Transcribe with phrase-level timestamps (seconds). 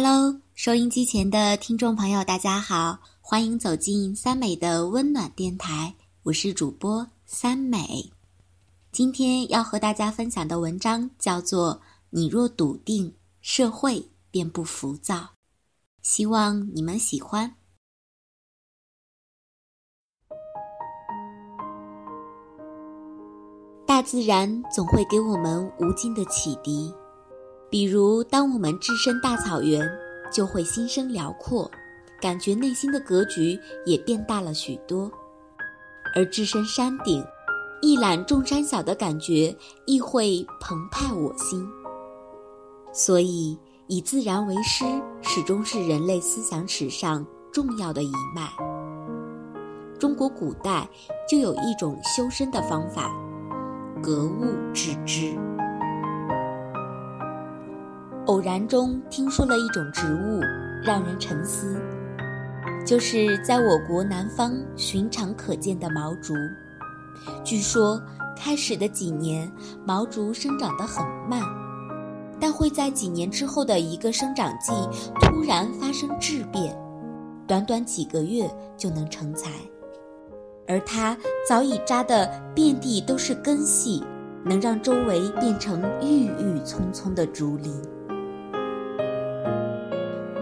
[0.00, 5.92] Hello，收音机前的听众朋友，大家好，欢迎走进三美的温暖电台，
[6.22, 8.08] 我是主播三美。
[8.92, 11.74] 今天要和大家分享的文章叫做
[12.10, 15.16] 《你若笃定，社会便不浮躁》，
[16.02, 17.52] 希望你们喜欢。
[23.84, 26.94] 大自然总会给我们无尽的启迪。
[27.70, 29.86] 比如，当我们置身大草原，
[30.32, 31.70] 就会心生辽阔，
[32.20, 35.10] 感觉内心的格局也变大了许多；
[36.14, 37.22] 而置身山顶，
[37.82, 39.54] 一览众山小的感觉
[39.86, 41.68] 亦会澎湃我心。
[42.90, 44.84] 所以，以自然为师，
[45.20, 48.50] 始终是人类思想史上重要的一脉。
[49.98, 50.88] 中国古代
[51.28, 53.12] 就有一种修身的方法——
[54.02, 55.36] 格物致知。
[58.28, 60.42] 偶然中听说了一种植物，
[60.82, 61.80] 让人沉思，
[62.84, 66.34] 就是在我国南方寻常可见的毛竹。
[67.42, 67.98] 据说
[68.36, 69.50] 开始的几年，
[69.82, 71.40] 毛竹生长得很慢，
[72.38, 74.72] 但会在几年之后的一个生长季
[75.22, 76.78] 突然发生质变，
[77.46, 79.50] 短短几个月就能成材。
[80.66, 81.16] 而它
[81.48, 84.04] 早已扎得遍地都是根系，
[84.44, 87.72] 能让周围变成郁郁葱葱的竹林。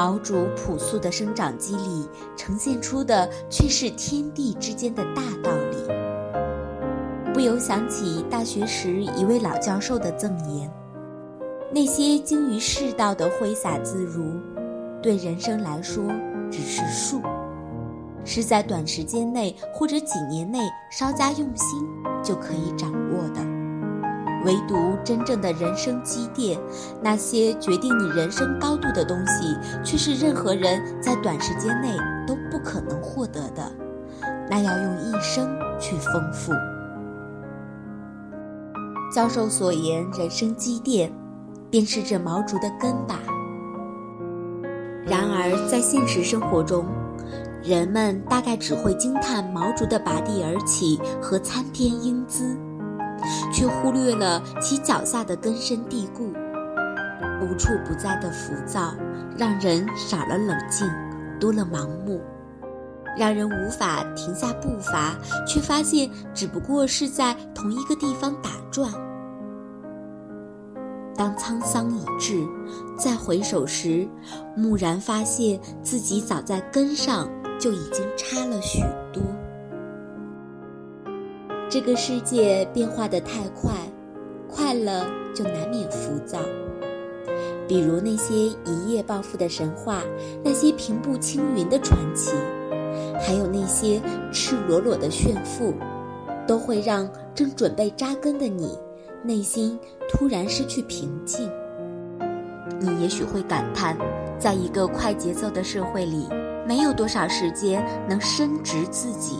[0.00, 5.76] 毛竹朴素的生长机理，呈现出的却是天地之间的大道理。
[7.34, 10.72] 不由想起大学时一位老教授的赠言：
[11.70, 14.40] 那些精于世道的挥洒自如，
[15.02, 16.02] 对人生来说
[16.50, 17.20] 只是术，
[18.24, 21.86] 是在短时间内或者几年内稍加用心
[22.24, 23.49] 就可以掌握的。
[24.44, 26.58] 唯独真正的人生积淀，
[27.02, 31.94] 那些决定你人生高度的东西，却是任何人在短时间内
[32.26, 33.70] 都不可能获得的。
[34.48, 36.52] 那要用一生去丰富。
[39.14, 41.12] 教授所言，人生积淀，
[41.70, 43.20] 便是这毛竹的根吧。
[45.04, 46.84] 然而，在现实生活中，
[47.62, 52.56] 人们大概只会惊叹毛竹的拔地而起和参天英姿。
[53.52, 56.32] 却忽略了其脚下的根深蒂固，
[57.42, 58.92] 无处不在的浮躁，
[59.36, 60.88] 让人少了冷静，
[61.38, 62.20] 多了盲目，
[63.16, 65.16] 让人无法停下步伐，
[65.46, 68.90] 却发现只不过是在同一个地方打转。
[71.16, 72.46] 当沧桑已至，
[72.96, 74.08] 再回首时，
[74.56, 77.28] 蓦然发现自己早在根上
[77.58, 78.80] 就已经差了许
[79.12, 79.19] 多。
[81.70, 83.72] 这个世界变化的太快，
[84.48, 86.40] 快了就难免浮躁。
[87.68, 90.02] 比如那些一夜暴富的神话，
[90.42, 92.32] 那些平步青云的传奇，
[93.20, 95.72] 还有那些赤裸裸的炫富，
[96.44, 98.76] 都会让正准备扎根的你，
[99.22, 99.78] 内心
[100.08, 101.48] 突然失去平静。
[102.80, 103.96] 你也许会感叹，
[104.40, 106.26] 在一个快节奏的社会里，
[106.66, 109.36] 没有多少时间能深植自己。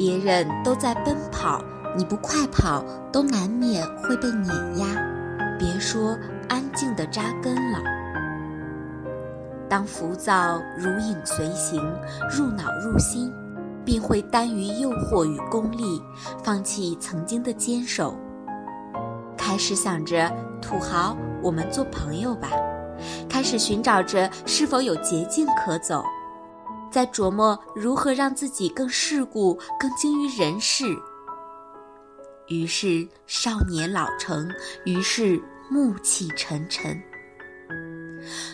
[0.00, 1.62] 别人都在奔跑，
[1.94, 4.86] 你不快跑，都难免会被碾压。
[5.58, 6.16] 别说
[6.48, 7.78] 安静的扎根了。
[9.68, 11.78] 当浮躁如影随形，
[12.30, 13.30] 入脑入心，
[13.84, 16.02] 便会耽于诱惑与功利，
[16.42, 18.16] 放弃曾经的坚守。
[19.36, 20.32] 开始想着
[20.62, 22.48] 土豪，我们做朋友吧。
[23.28, 26.02] 开始寻找着是否有捷径可走。
[26.90, 30.84] 在琢磨如何让自己更世故、更精于人事。
[32.48, 34.50] 于是少年老成，
[34.84, 35.40] 于是
[35.70, 37.00] 暮气沉沉。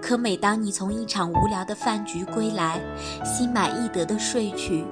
[0.00, 2.80] 可每当你从一场无聊的饭局归来，
[3.24, 4.84] 心满意得的睡去，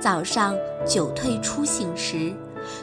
[0.00, 0.54] 早上
[0.86, 2.34] 酒退初醒时，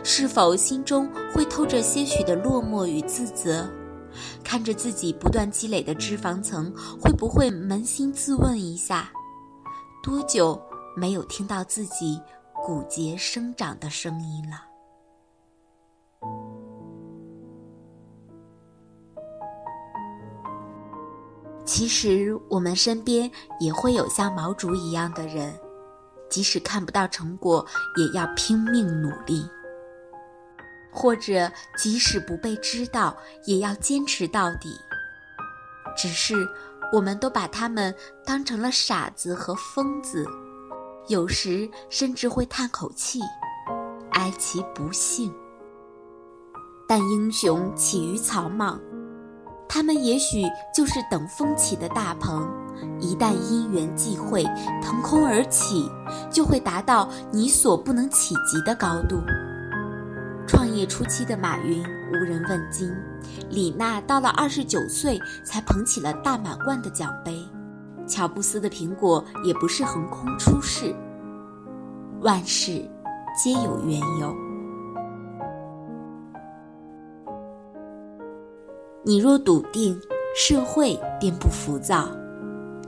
[0.03, 3.69] 是否心中会透着些许的落寞与自责？
[4.43, 9.11] 看着自己不断积累的脂肪层，会不会扪心自问一下？
[10.03, 10.59] 多久
[10.95, 12.19] 没有听到自己
[12.65, 14.57] 骨节生长的声音了？
[21.63, 25.53] 其实我们身边也会有像毛竹一样的人，
[26.31, 27.63] 即使看不到成果，
[27.95, 29.47] 也要拼命努力；
[30.91, 33.15] 或者即使不被知道，
[33.45, 34.75] 也要坚持到底。
[35.95, 36.35] 只是。
[36.91, 37.93] 我们都把他们
[38.25, 40.25] 当成了傻子和疯子，
[41.07, 43.21] 有时甚至会叹口气，
[44.11, 45.33] 哀其不幸。
[46.87, 48.77] 但英雄起于草莽，
[49.69, 50.43] 他们也许
[50.75, 52.45] 就是等风起的大鹏，
[52.99, 54.43] 一旦因缘际会，
[54.83, 55.89] 腾空而起，
[56.29, 59.21] 就会达到你所不能企及的高度。
[60.51, 61.81] 创业初期的马云
[62.11, 62.93] 无人问津，
[63.49, 67.41] 李娜到了二十九岁才捧起了大满贯的奖杯，
[68.05, 70.93] 乔布斯的苹果也不是横空出世。
[72.19, 72.85] 万事
[73.41, 74.35] 皆有缘由。
[79.05, 79.97] 你若笃定，
[80.35, 82.09] 社会便不浮躁。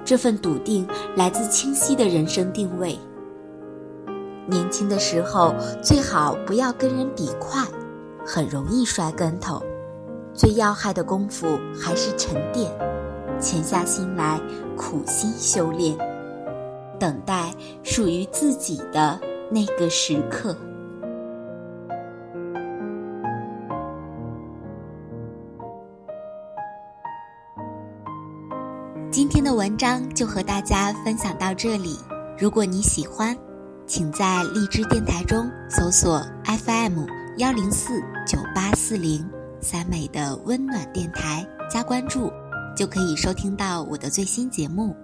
[0.04, 0.86] 这份笃定
[1.16, 3.00] 来自清晰的人生定位。
[4.48, 7.66] 年轻的时候最好不要跟人比快，
[8.25, 9.62] 很容易摔跟头。
[10.34, 12.72] 最要害的功夫还是沉淀，
[13.40, 14.42] 潜下心来，
[14.75, 15.95] 苦心修炼，
[17.00, 17.54] 等待
[17.84, 19.19] 属于自己的
[19.50, 20.57] 那个时刻。
[29.12, 32.00] 今天的文章就和大家分享到这里。
[32.36, 33.38] 如果你喜欢，
[33.85, 37.06] 请在荔枝电台中搜索 FM
[37.38, 39.27] 幺零四九八四零
[39.62, 42.31] 三美的温暖电台，加关注，
[42.75, 44.95] 就可以收听到我的最新节目。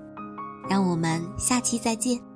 [0.69, 2.28] 让我们下期再见。